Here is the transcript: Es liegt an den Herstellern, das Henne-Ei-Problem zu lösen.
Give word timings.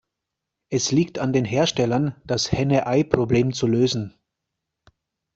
Es 0.71 0.91
liegt 0.91 1.19
an 1.19 1.31
den 1.31 1.45
Herstellern, 1.45 2.19
das 2.25 2.51
Henne-Ei-Problem 2.51 3.53
zu 3.53 3.67
lösen. 3.67 4.17